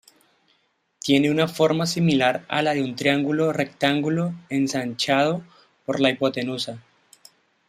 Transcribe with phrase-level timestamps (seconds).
[0.99, 5.43] Tiene una forma similar a la de un triángulo rectángulo ensanchado
[5.85, 6.81] por la hipotenusa.